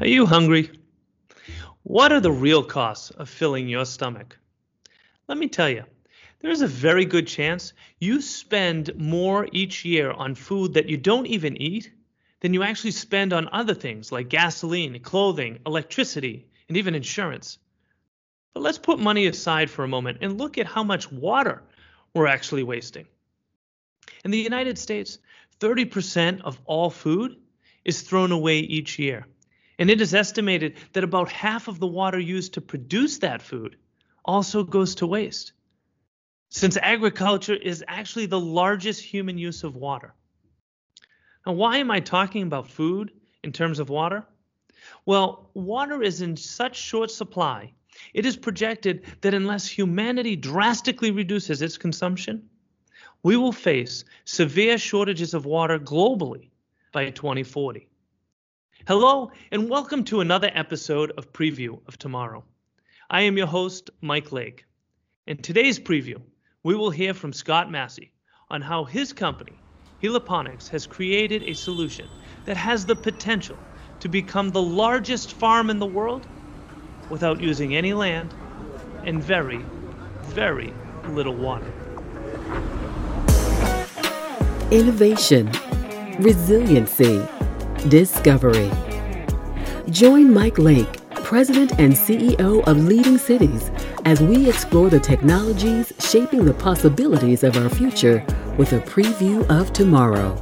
[0.00, 0.70] Are you hungry?
[1.82, 4.38] What are the real costs of filling your stomach?
[5.26, 5.82] Let me tell you,
[6.38, 11.26] there's a very good chance you spend more each year on food that you don't
[11.26, 11.90] even eat
[12.38, 17.58] than you actually spend on other things like gasoline, clothing, electricity, and even insurance.
[18.54, 21.64] But let's put money aside for a moment and look at how much water
[22.14, 23.08] we're actually wasting.
[24.24, 25.18] In the United States,
[25.58, 27.34] 30% of all food
[27.84, 29.26] is thrown away each year.
[29.78, 33.76] And it is estimated that about half of the water used to produce that food
[34.24, 35.52] also goes to waste.
[36.50, 40.14] Since agriculture is actually the largest human use of water.
[41.46, 43.12] Now, why am I talking about food
[43.44, 44.26] in terms of water?
[45.06, 47.72] Well, water is in such short supply,
[48.14, 52.48] it is projected that unless humanity drastically reduces its consumption,
[53.22, 56.50] we will face severe shortages of water globally
[56.92, 57.87] by 2040.
[58.86, 62.44] Hello, and welcome to another episode of Preview of Tomorrow.
[63.10, 64.64] I am your host, Mike Lake.
[65.26, 66.22] In today's preview,
[66.62, 68.12] we will hear from Scott Massey
[68.48, 69.58] on how his company,
[70.02, 72.08] Heliponics, has created a solution
[72.46, 73.58] that has the potential
[74.00, 76.26] to become the largest farm in the world
[77.10, 78.32] without using any land
[79.04, 79.62] and very,
[80.22, 80.72] very
[81.08, 81.72] little water.
[84.70, 85.50] Innovation,
[86.20, 87.26] resiliency
[87.86, 88.70] Discovery.
[89.88, 93.70] Join Mike Lake, President and CEO of Leading Cities,
[94.04, 98.24] as we explore the technologies shaping the possibilities of our future
[98.58, 100.34] with a preview of tomorrow.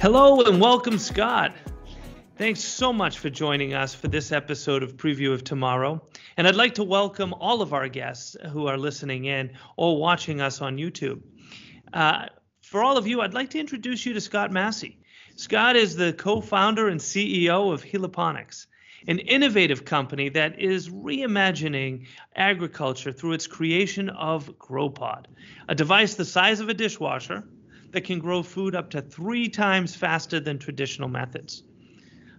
[0.00, 1.54] Hello and welcome, Scott.
[2.36, 6.06] Thanks so much for joining us for this episode of Preview of Tomorrow.
[6.36, 10.42] And I'd like to welcome all of our guests who are listening in or watching
[10.42, 11.22] us on YouTube.
[11.94, 12.26] Uh,
[12.60, 14.98] for all of you, I'd like to introduce you to Scott Massey.
[15.38, 18.68] Scott is the co founder and CEO of Heliponics,
[19.06, 25.26] an innovative company that is reimagining agriculture through its creation of GroPod,
[25.68, 27.44] a device the size of a dishwasher
[27.90, 31.62] that can grow food up to three times faster than traditional methods.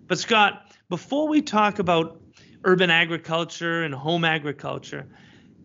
[0.08, 2.20] But, Scott, before we talk about
[2.64, 5.06] urban agriculture and home agriculture,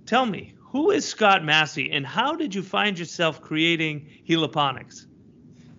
[0.04, 5.06] tell me, who is Scott Massey and how did you find yourself creating Heliponics?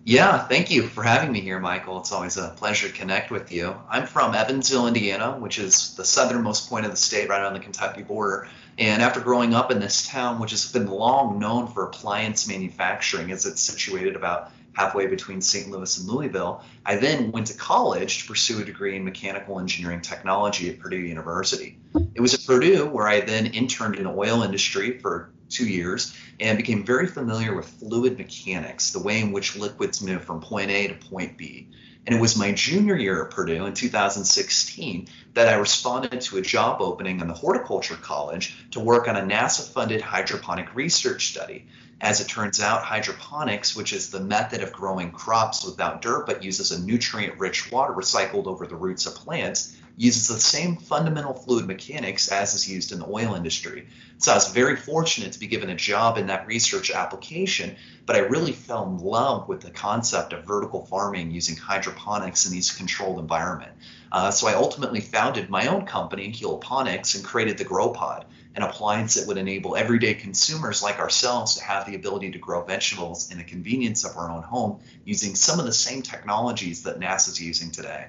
[0.06, 1.98] Yeah, thank you for having me here, Michael.
[1.98, 3.74] It's always a pleasure to connect with you.
[3.88, 7.58] I'm from Evansville, Indiana, which is the southernmost point of the state right on the
[7.58, 8.46] Kentucky border.
[8.76, 13.32] And after growing up in this town, which has been long known for appliance manufacturing,
[13.32, 15.70] as it's situated about halfway between St.
[15.70, 20.02] Louis and Louisville, I then went to college to pursue a degree in mechanical engineering
[20.02, 21.78] technology at Purdue University.
[22.14, 26.14] It was at Purdue where I then interned in the oil industry for two years
[26.40, 30.70] and became very familiar with fluid mechanics, the way in which liquids move from point
[30.70, 31.68] A to point B.
[32.06, 36.42] And it was my junior year at Purdue in 2016 that I responded to a
[36.42, 41.66] job opening in the horticulture college to work on a NASA funded hydroponic research study.
[42.00, 46.44] As it turns out, hydroponics, which is the method of growing crops without dirt but
[46.44, 51.32] uses a nutrient rich water recycled over the roots of plants, uses the same fundamental
[51.32, 53.86] fluid mechanics as is used in the oil industry.
[54.18, 58.16] So I was very fortunate to be given a job in that research application, but
[58.16, 62.72] I really fell in love with the concept of vertical farming using hydroponics in these
[62.72, 63.72] controlled environment.
[64.10, 68.24] Uh, so I ultimately founded my own company, Heliponics, and created the GroPod,
[68.56, 72.64] an appliance that would enable everyday consumers like ourselves to have the ability to grow
[72.64, 77.00] vegetables in the convenience of our own home using some of the same technologies that
[77.00, 78.06] NASA is using today.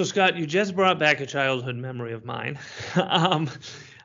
[0.00, 2.58] So, Scott, you just brought back a childhood memory of mine.
[2.94, 3.50] um,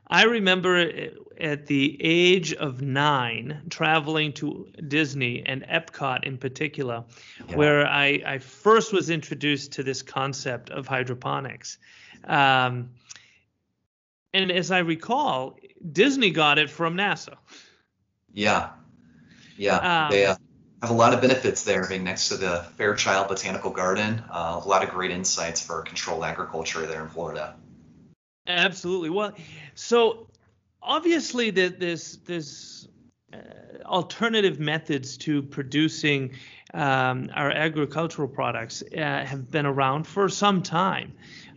[0.07, 0.91] I remember
[1.39, 7.05] at the age of nine traveling to Disney and Epcot in particular,
[7.47, 7.55] yeah.
[7.55, 11.78] where I, I, first was introduced to this concept of hydroponics.
[12.25, 12.89] Um,
[14.34, 15.57] and as I recall,
[15.94, 17.38] Disney got it from NASA.
[18.34, 18.72] Yeah.
[19.55, 19.78] Yeah.
[20.07, 20.35] Um, they, uh,
[20.81, 24.24] have a lot of benefits there being next to the Fairchild Botanical Garden.
[24.30, 27.55] Uh, a lot of great insights for controlled agriculture there in Florida.
[28.47, 29.09] Absolutely.
[29.09, 29.34] Well,
[29.73, 30.28] so
[30.82, 32.88] obviously the, this this
[33.34, 33.38] uh,
[33.85, 36.32] alternative methods to producing
[36.73, 41.14] um, our agricultural products uh, have been around for some time.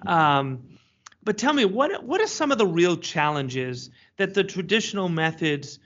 [0.06, 0.78] Um,
[1.22, 5.78] but tell me, what what are some of the real challenges that the traditional methods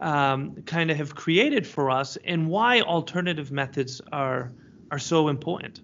[0.00, 4.52] um, kind of have created for us and why alternative methods are
[4.90, 5.80] are so important.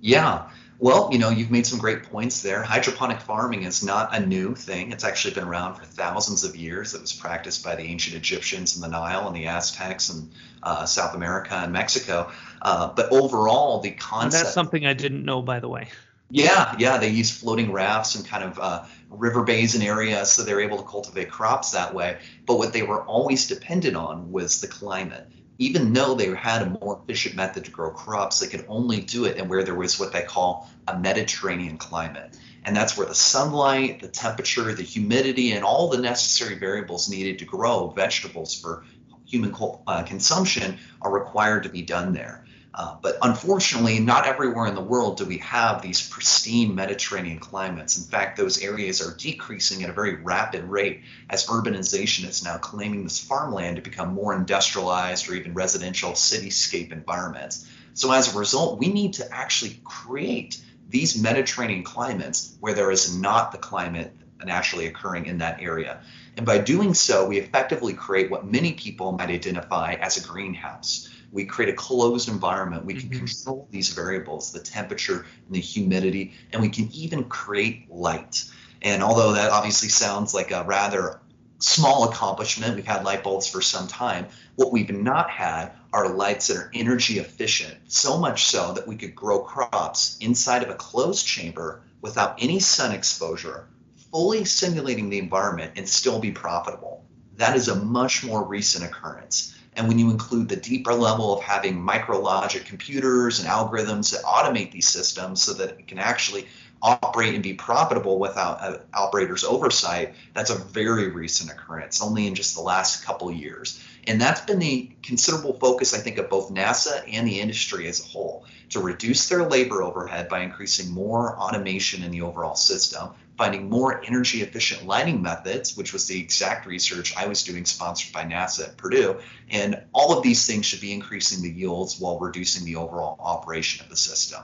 [0.00, 0.48] Yeah.
[0.78, 2.62] Well, you know, you've made some great points there.
[2.62, 4.92] Hydroponic farming is not a new thing.
[4.92, 6.92] It's actually been around for thousands of years.
[6.92, 10.30] It was practiced by the ancient Egyptians in the Nile and the Aztecs in
[10.62, 12.30] uh, South America and Mexico.
[12.60, 14.34] Uh, but overall, the concept.
[14.34, 15.88] And that's something I didn't know, by the way.
[16.28, 20.60] Yeah, yeah, they use floating rafts and kind of uh, river basin areas, so they're
[20.60, 22.18] able to cultivate crops that way.
[22.46, 26.78] But what they were always dependent on was the climate even though they had a
[26.82, 29.98] more efficient method to grow crops, they could only do it in where there was
[29.98, 32.36] what they call a Mediterranean climate.
[32.64, 37.38] And that's where the sunlight, the temperature, the humidity, and all the necessary variables needed
[37.38, 38.84] to grow vegetables for
[39.24, 39.54] human
[39.86, 42.45] uh, consumption are required to be done there.
[42.76, 47.96] Uh, but unfortunately, not everywhere in the world do we have these pristine Mediterranean climates.
[47.96, 51.00] In fact, those areas are decreasing at a very rapid rate
[51.30, 56.92] as urbanization is now claiming this farmland to become more industrialized or even residential cityscape
[56.92, 57.66] environments.
[57.94, 63.16] So, as a result, we need to actually create these Mediterranean climates where there is
[63.16, 64.14] not the climate
[64.44, 66.02] naturally occurring in that area.
[66.36, 71.08] And by doing so, we effectively create what many people might identify as a greenhouse
[71.32, 72.84] we create a closed environment.
[72.84, 73.26] We can mm-hmm.
[73.26, 78.44] control these variables, the temperature and the humidity, and we can even create light.
[78.82, 81.20] And although that obviously sounds like a rather
[81.58, 84.26] small accomplishment, we've had light bulbs for some time.
[84.56, 88.96] What we've not had are lights that are energy efficient, so much so that we
[88.96, 93.68] could grow crops inside of a closed chamber without any sun exposure,
[94.12, 97.04] fully simulating the environment and still be profitable.
[97.36, 99.55] That is a much more recent occurrence.
[99.76, 104.72] And when you include the deeper level of having micrologic computers and algorithms that automate
[104.72, 106.46] these systems so that it can actually
[106.82, 112.34] operate and be profitable without an operator's oversight, that's a very recent occurrence, only in
[112.34, 113.82] just the last couple years.
[114.06, 118.00] And that's been the considerable focus, I think, of both NASA and the industry as
[118.00, 123.10] a whole to reduce their labor overhead by increasing more automation in the overall system,
[123.36, 128.12] finding more energy efficient lighting methods, which was the exact research I was doing sponsored
[128.12, 129.18] by NASA at Purdue.
[129.50, 133.84] And all of these things should be increasing the yields while reducing the overall operation
[133.84, 134.42] of the system.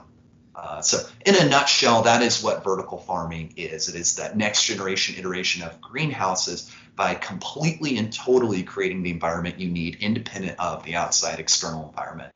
[0.55, 3.89] Uh, so, in a nutshell, that is what vertical farming is.
[3.89, 9.59] It is that next generation iteration of greenhouses by completely and totally creating the environment
[9.59, 12.31] you need, independent of the outside external environment.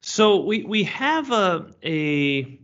[0.00, 2.58] So we we have a a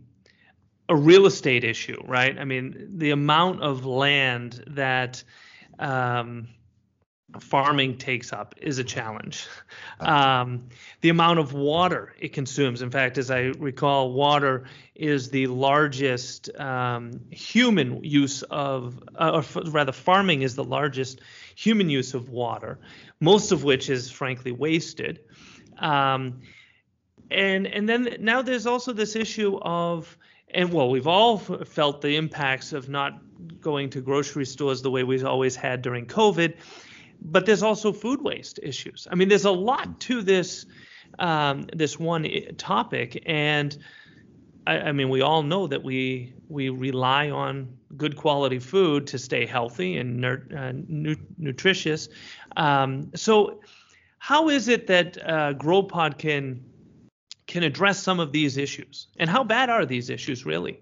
[0.89, 2.37] a real estate issue, right?
[2.37, 5.23] I mean, the amount of land that
[5.79, 6.47] um,
[7.39, 9.47] farming takes up is a challenge.
[9.99, 10.69] Um,
[11.01, 16.55] the amount of water it consumes, in fact, as I recall, water is the largest
[16.59, 21.21] um, human use of, uh, or rather, farming is the largest
[21.55, 22.79] human use of water,
[23.19, 25.19] most of which is frankly wasted.
[25.79, 26.41] Um,
[27.31, 30.17] and and then now there's also this issue of
[30.53, 33.21] and well we've all felt the impacts of not
[33.61, 36.55] going to grocery stores the way we've always had during covid
[37.21, 39.07] but there's also food waste issues.
[39.11, 40.65] I mean there's a lot to this
[41.19, 42.27] um, this one
[42.57, 43.77] topic and
[44.65, 49.17] I, I, mean we all know that we we rely on good quality food to
[49.17, 52.09] stay healthy and uh, nu- nutritious.
[52.57, 53.61] Um, so
[54.19, 56.63] how is it that uh, GroPod can
[57.47, 59.07] can address some of these issues.
[59.17, 60.79] And how bad are these issues really?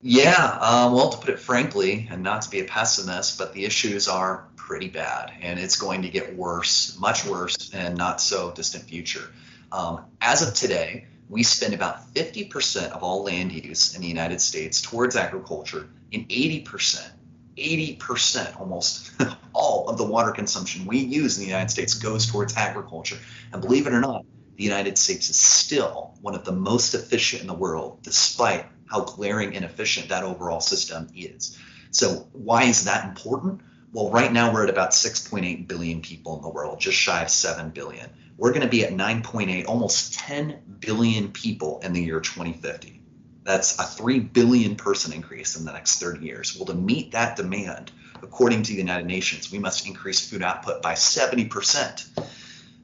[0.00, 3.64] Yeah, um, well, to put it frankly, and not to be a pessimist, but the
[3.64, 8.52] issues are pretty bad, and it's going to get worse, much worse, in not so
[8.52, 9.32] distant future.
[9.72, 14.40] Um, as of today, we spend about 50% of all land use in the United
[14.40, 17.10] States towards agriculture, and 80%,
[17.56, 19.10] 80% almost
[19.52, 23.18] all of the water consumption we use in the United States goes towards agriculture.
[23.52, 24.24] And believe it or not,
[24.58, 29.04] the United States is still one of the most efficient in the world, despite how
[29.04, 31.56] glaring inefficient that overall system is.
[31.92, 33.60] So, why is that important?
[33.92, 37.30] Well, right now we're at about 6.8 billion people in the world, just shy of
[37.30, 38.10] 7 billion.
[38.36, 43.00] We're going to be at 9.8, almost 10 billion people in the year 2050.
[43.44, 46.56] That's a 3 billion person increase in the next 30 years.
[46.56, 50.82] Well, to meet that demand, according to the United Nations, we must increase food output
[50.82, 52.08] by 70%.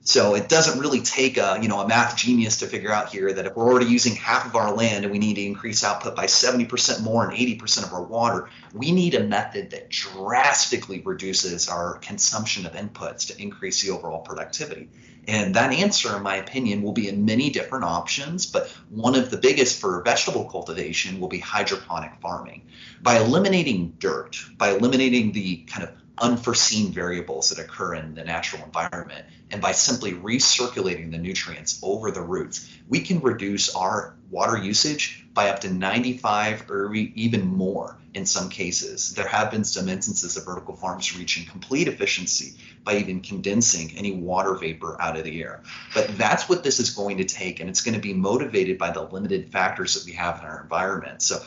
[0.07, 3.33] So it doesn't really take a you know a math genius to figure out here
[3.33, 6.15] that if we're already using half of our land and we need to increase output
[6.15, 11.71] by 70% more and 80% of our water, we need a method that drastically reduces
[11.71, 14.91] our consumption of inputs to increase the overall productivity.
[15.27, 19.31] And that answer, in my opinion, will be in many different options, but one of
[19.31, 22.67] the biggest for vegetable cultivation will be hydroponic farming.
[23.01, 28.65] By eliminating dirt, by eliminating the kind of unforeseen variables that occur in the natural
[28.65, 29.27] environment.
[29.51, 35.25] And by simply recirculating the nutrients over the roots, we can reduce our water usage
[35.33, 39.15] by up to 95 or even more in some cases.
[39.15, 42.55] There have been some instances of vertical farms reaching complete efficiency
[42.85, 45.63] by even condensing any water vapor out of the air.
[45.95, 48.91] But that's what this is going to take, and it's going to be motivated by
[48.91, 51.23] the limited factors that we have in our environment.
[51.23, 51.43] So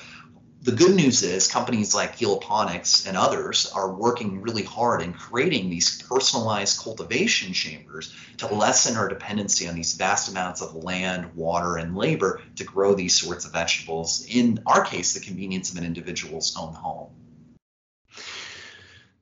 [0.67, 5.69] the good news is companies like Heliponics and others are working really hard in creating
[5.69, 11.77] these personalized cultivation chambers to lessen our dependency on these vast amounts of land, water,
[11.77, 14.27] and labor to grow these sorts of vegetables.
[14.29, 17.11] In our case, the convenience of an individual's own home.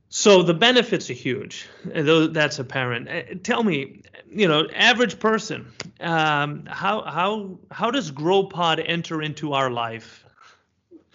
[0.10, 1.68] So the benefits are huge.
[1.86, 3.08] Though that's apparent.
[3.08, 9.54] Uh, tell me, you know, average person, um, how how how does GroPod enter into
[9.54, 10.25] our life?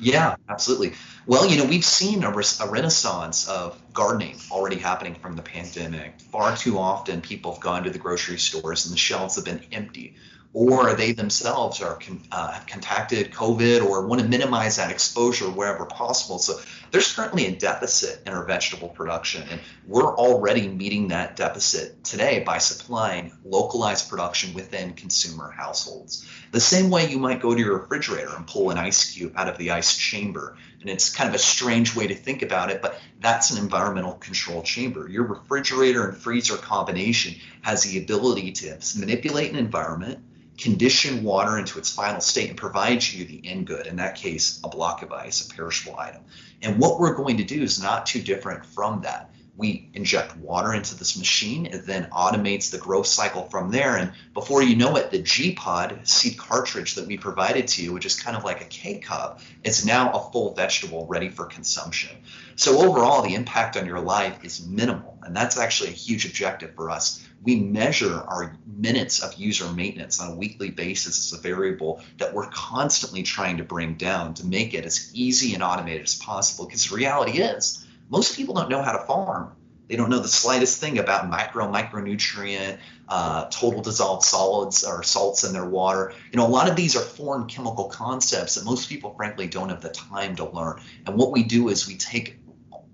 [0.01, 0.95] Yeah, absolutely.
[1.27, 6.21] Well, you know, we've seen a, a, renaissance of gardening already happening from the pandemic.
[6.33, 9.61] Far too often, people have gone to the grocery stores and the shelves have been
[9.73, 10.17] empty
[10.53, 11.99] or they themselves are
[12.33, 16.41] uh, have contacted COVID or want to minimize that exposure wherever possible.
[16.41, 16.59] So
[16.91, 22.43] there's currently a deficit in our vegetable production, and we're already meeting that deficit today
[22.45, 26.27] by supplying localized production within consumer households.
[26.51, 29.49] The same way you might go to your refrigerator and pull an ice cube out
[29.49, 30.57] of the ice chamber.
[30.81, 34.15] And it's kind of a strange way to think about it, but that's an environmental
[34.15, 35.09] control chamber.
[35.09, 40.25] Your refrigerator and freezer combination has the ability to manipulate an environment
[40.61, 44.61] condition water into its final state and provide you the end good, in that case,
[44.63, 46.23] a block of ice, a perishable item.
[46.63, 49.30] And what we're going to do is not too different from that.
[49.61, 53.97] We inject water into this machine, it then automates the growth cycle from there.
[53.97, 57.93] And before you know it, the G Pod seed cartridge that we provided to you,
[57.93, 61.45] which is kind of like a K cup, is now a full vegetable ready for
[61.45, 62.17] consumption.
[62.57, 65.19] So, overall, the impact on your life is minimal.
[65.23, 70.21] And that's actually a huge objective for us we measure our minutes of user maintenance
[70.21, 74.47] on a weekly basis as a variable that we're constantly trying to bring down to
[74.47, 76.67] make it as easy and automated as possible.
[76.67, 79.53] Because the reality is, most people don't know how to farm.
[79.89, 85.43] They don't know the slightest thing about micro micronutrient, uh, total dissolved solids or salts
[85.43, 86.13] in their water.
[86.31, 89.69] You know, a lot of these are foreign chemical concepts that most people, frankly, don't
[89.69, 90.81] have the time to learn.
[91.07, 92.39] And what we do is we take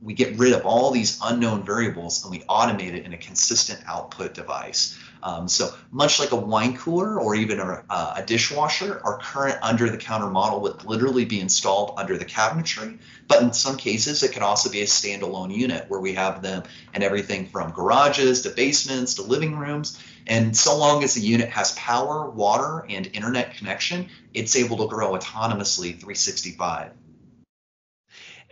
[0.02, 3.80] we get rid of all these unknown variables and we automate it in a consistent
[3.86, 4.96] output device.
[5.22, 10.28] Um, so much like a wine cooler or even a, a dishwasher, our current under-the-counter
[10.28, 12.98] model would literally be installed under the cabinetry.
[13.28, 16.62] But in some cases, it can also be a standalone unit where we have them
[16.94, 19.98] in everything from garages to basements to living rooms.
[20.26, 24.86] And so long as the unit has power, water, and internet connection, it's able to
[24.88, 26.92] grow autonomously 365.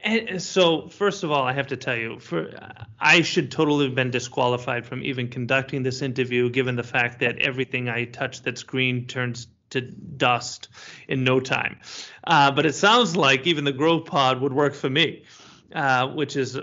[0.04, 2.50] And so, first of all, I have to tell you, for
[3.00, 7.38] I should totally have been disqualified from even conducting this interview, given the fact that
[7.38, 10.68] everything I touch that's green turns to dust
[11.08, 11.78] in no time.
[12.22, 15.24] Uh, but it sounds like even the grow pod would work for me,
[15.74, 16.58] uh, which is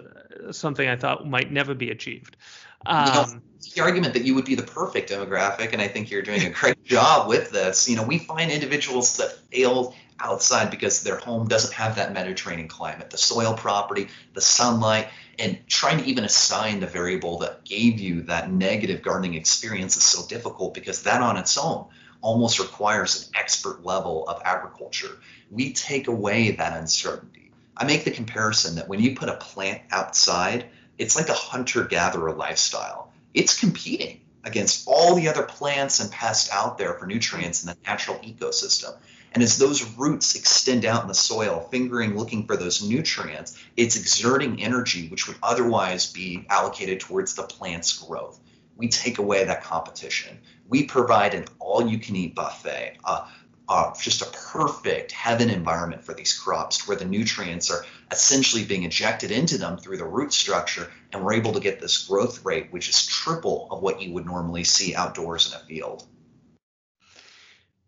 [0.51, 2.37] something I thought might never be achieved.
[2.85, 3.41] Um,
[3.75, 6.49] the argument that you would be the perfect demographic, and I think you're doing a
[6.49, 7.87] great job with this.
[7.89, 12.67] You know, we find individuals that fail outside because their home doesn't have that Mediterranean
[12.67, 15.07] climate, the soil property, the sunlight,
[15.39, 20.03] and trying to even assign the variable that gave you that negative gardening experience is
[20.03, 21.85] so difficult because that on its own
[22.21, 25.17] almost requires an expert level of agriculture.
[25.49, 27.51] We take away that uncertainty.
[27.75, 30.65] I make the comparison that when you put a plant outside,
[30.97, 33.11] it's like a hunter gatherer lifestyle.
[33.33, 37.77] It's competing against all the other plants and pests out there for nutrients in the
[37.85, 38.95] natural ecosystem.
[39.33, 43.95] And as those roots extend out in the soil, fingering, looking for those nutrients, it's
[43.95, 48.39] exerting energy which would otherwise be allocated towards the plant's growth.
[48.75, 50.39] We take away that competition.
[50.67, 53.27] We provide an all you can eat buffet, uh,
[53.69, 58.83] uh, just a perfect heaven environment for these crops where the nutrients are essentially being
[58.83, 60.89] injected into them through the root structure.
[61.13, 64.25] And we're able to get this growth rate, which is triple of what you would
[64.25, 66.05] normally see outdoors in a field.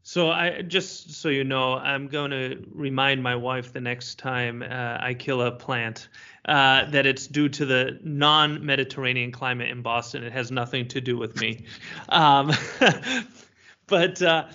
[0.06, 4.62] So I just so you know, I'm going to remind my wife the next time
[4.62, 6.10] uh, I kill a plant
[6.44, 10.26] uh, that it's due to the non-Mediterranean climate in Boston.
[10.26, 11.66] It has nothing to do with me.
[12.10, 12.52] Um,
[13.88, 14.48] but uh,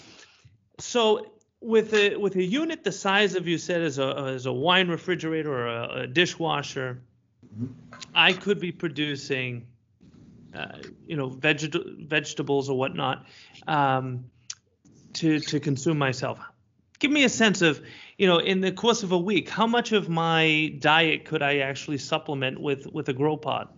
[0.79, 4.53] so with a with a unit the size of you said as a as a
[4.53, 7.01] wine refrigerator or a, a dishwasher,
[7.55, 7.73] mm-hmm.
[8.15, 9.67] I could be producing,
[10.55, 13.27] uh, you know, veg- vegetables or whatnot.
[13.67, 14.27] Um,
[15.15, 16.39] to to consume myself.
[16.99, 17.81] give me a sense of,
[18.17, 21.59] you know, in the course of a week, how much of my diet could I
[21.59, 23.69] actually supplement with with a grow pod?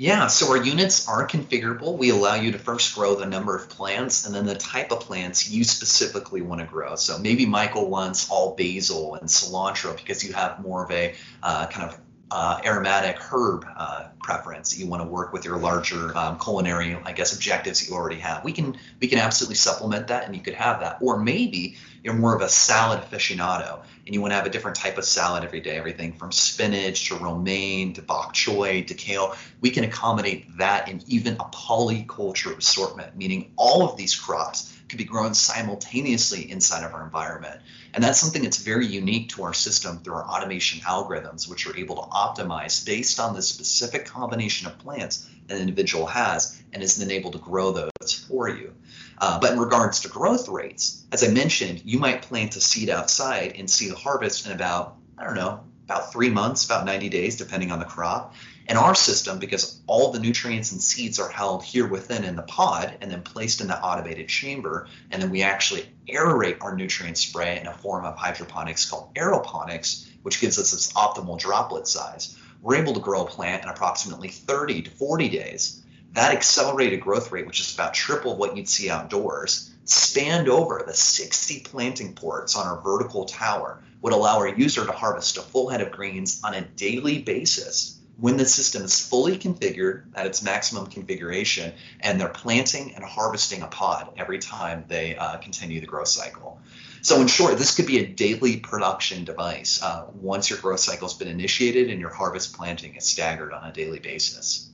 [0.00, 1.98] Yeah, so our units are configurable.
[1.98, 5.00] We allow you to first grow the number of plants and then the type of
[5.00, 6.94] plants you specifically want to grow.
[6.94, 11.66] So maybe Michael wants all basil and cilantro because you have more of a uh,
[11.66, 11.98] kind of
[12.30, 14.78] uh, aromatic herb uh, preference.
[14.78, 18.44] You want to work with your larger um, culinary, I guess, objectives you already have.
[18.44, 20.98] We can we can absolutely supplement that, and you could have that.
[21.00, 24.76] Or maybe you're more of a salad aficionado, and you want to have a different
[24.76, 25.76] type of salad every day.
[25.76, 29.34] Everything from spinach to romaine to bok choy to kale.
[29.60, 34.98] We can accommodate that in even a polyculture assortment, meaning all of these crops could
[34.98, 37.60] be grown simultaneously inside of our environment.
[37.94, 41.76] And that's something that's very unique to our system through our automation algorithms, which are
[41.76, 46.96] able to optimize based on the specific combination of plants an individual has and is
[46.96, 48.74] then able to grow those for you.
[49.18, 52.90] Uh, but in regards to growth rates, as I mentioned, you might plant a seed
[52.90, 57.08] outside and see the harvest in about, I don't know, about three months, about 90
[57.08, 58.34] days, depending on the crop.
[58.68, 62.42] In our system, because all the nutrients and seeds are held here within in the
[62.42, 67.16] pod and then placed in the automated chamber, and then we actually aerate our nutrient
[67.16, 72.36] spray in a form of hydroponics called aeroponics, which gives us this optimal droplet size.
[72.60, 75.82] We're able to grow a plant in approximately 30 to 40 days.
[76.12, 80.92] That accelerated growth rate, which is about triple what you'd see outdoors, spanned over the
[80.92, 85.70] 60 planting ports on our vertical tower, would allow our user to harvest a full
[85.70, 90.42] head of greens on a daily basis when the system is fully configured at its
[90.42, 95.86] maximum configuration and they're planting and harvesting a pod every time they uh, continue the
[95.86, 96.60] growth cycle.
[97.00, 101.06] So in short, this could be a daily production device uh, once your growth cycle
[101.06, 104.68] has been initiated and your harvest planting is staggered on a daily basis.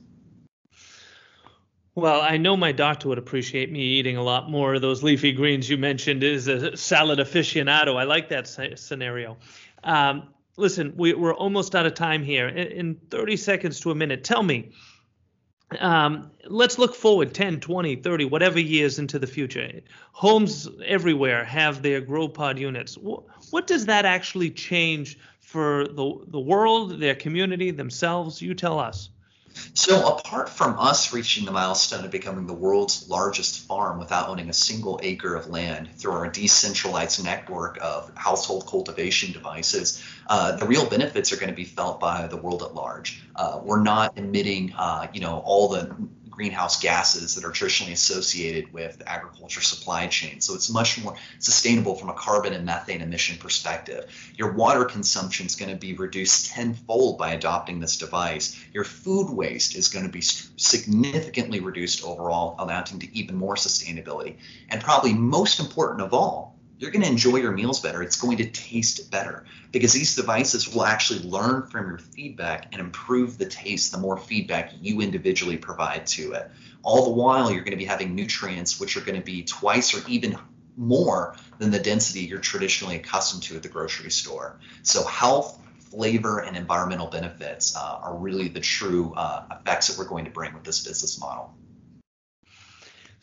[1.93, 5.31] Well, I know my doctor would appreciate me eating a lot more of those leafy
[5.31, 7.95] greens you mentioned Is a salad aficionado.
[7.95, 9.37] I like that scenario.
[9.83, 12.47] Um, listen, we, are almost out of time here.
[12.47, 14.71] In, in, 30 seconds to a minute, tell me,
[15.79, 19.81] um, let's look forward 10, 20, 30, whatever years into the future.
[20.11, 22.97] Homes everywhere have their grow pod units.
[22.97, 28.41] What, what does that actually change for the, the world, their community, themselves?
[28.41, 29.09] You tell us.
[29.73, 34.49] So, apart from us reaching the milestone of becoming the world's largest farm without owning
[34.49, 40.65] a single acre of land through our decentralized network of household cultivation devices, uh, the
[40.65, 43.21] real benefits are going to be felt by the world at large.
[43.35, 45.95] Uh, we're not emitting, uh, you know, all the
[46.35, 50.41] greenhouse gases that are traditionally associated with the agriculture supply chain.
[50.41, 54.11] So it's much more sustainable from a carbon and methane emission perspective.
[54.35, 58.59] Your water consumption is going to be reduced tenfold by adopting this device.
[58.73, 64.35] Your food waste is going to be significantly reduced overall, amounting to even more sustainability.
[64.69, 68.01] And probably most important of all, you're going to enjoy your meals better.
[68.01, 72.81] It's going to taste better because these devices will actually learn from your feedback and
[72.81, 76.51] improve the taste the more feedback you individually provide to it.
[76.83, 79.95] All the while, you're going to be having nutrients which are going to be twice
[79.95, 80.37] or even
[80.77, 84.59] more than the density you're traditionally accustomed to at the grocery store.
[84.83, 90.09] So, health, flavor, and environmental benefits uh, are really the true uh, effects that we're
[90.09, 91.55] going to bring with this business model.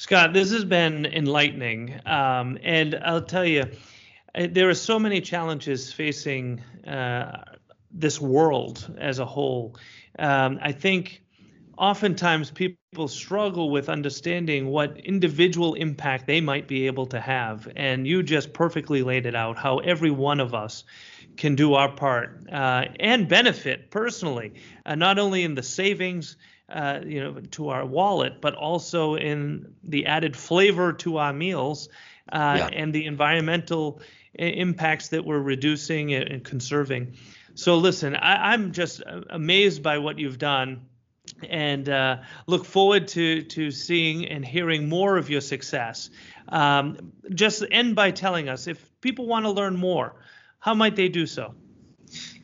[0.02, 2.00] Scott, this has been enlightening.
[2.06, 3.66] Um, and I'll tell you,
[4.34, 7.44] there are so many challenges facing uh,
[7.92, 9.76] this world as a whole.
[10.18, 11.22] Um, I think
[11.78, 17.68] oftentimes people struggle with understanding what individual impact they might be able to have.
[17.76, 20.82] And you just perfectly laid it out how every one of us
[21.36, 26.36] can do our part uh, and benefit personally, uh, not only in the savings
[26.72, 31.88] uh, you know, to our wallet, but also in the added flavor to our meals
[32.32, 32.68] uh, yeah.
[32.72, 34.00] and the environmental
[34.34, 37.16] impacts that we're reducing and conserving.
[37.54, 40.86] So listen, I, am just amazed by what you've done
[41.48, 46.10] and uh, look forward to to seeing and hearing more of your success.
[46.48, 50.14] Um, just end by telling us if people want to learn more,
[50.58, 51.54] how might they do so?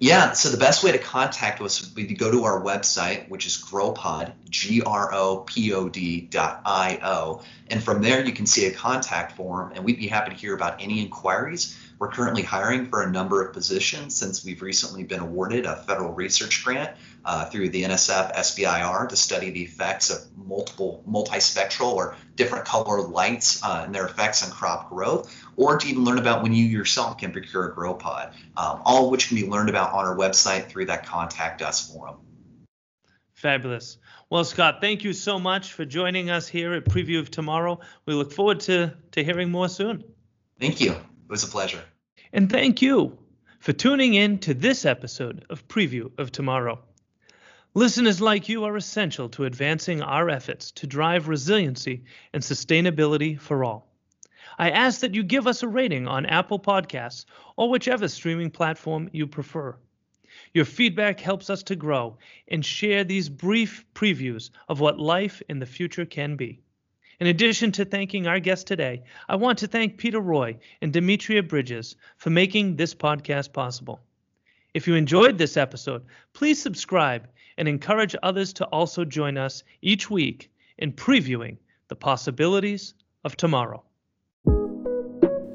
[0.00, 3.28] Yeah, so the best way to contact us would be to go to our website,
[3.28, 7.42] which is GroPod, G R O P O D dot I O.
[7.68, 10.54] And from there, you can see a contact form, and we'd be happy to hear
[10.54, 11.76] about any inquiries.
[11.98, 16.12] We're currently hiring for a number of positions since we've recently been awarded a federal
[16.12, 22.14] research grant uh, through the NSF SBIR to study the effects of multiple multispectral or
[22.36, 26.42] different color lights uh, and their effects on crop growth, or to even learn about
[26.42, 29.68] when you yourself can procure a grow pod, um, all of which can be learned
[29.68, 32.18] about on our website through that contact us forum.
[33.34, 33.98] Fabulous.
[34.30, 37.80] Well, Scott, thank you so much for joining us here at Preview of Tomorrow.
[38.06, 40.04] We look forward to, to hearing more soon.
[40.60, 40.96] Thank you.
[41.28, 41.84] It was a pleasure.
[42.32, 43.18] And thank you
[43.58, 46.78] for tuning in to this episode of Preview of Tomorrow.
[47.74, 53.62] Listeners like you are essential to advancing our efforts to drive resiliency and sustainability for
[53.62, 53.92] all.
[54.58, 57.26] I ask that you give us a rating on Apple Podcasts
[57.58, 59.76] or whichever streaming platform you prefer.
[60.54, 62.16] Your feedback helps us to grow
[62.48, 66.62] and share these brief previews of what life in the future can be.
[67.20, 71.42] In addition to thanking our guest today, I want to thank Peter Roy and Demetria
[71.42, 73.98] Bridges for making this podcast possible.
[74.72, 77.26] If you enjoyed this episode, please subscribe
[77.56, 81.56] and encourage others to also join us each week in previewing
[81.88, 83.82] the possibilities of tomorrow.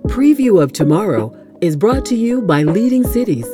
[0.07, 3.47] Preview of Tomorrow is brought to you by Leading Cities,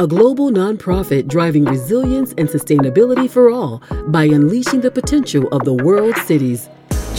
[0.00, 5.74] a global nonprofit driving resilience and sustainability for all by unleashing the potential of the
[5.74, 6.68] world's cities.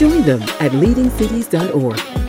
[0.03, 2.22] Join them at leadingcities.org.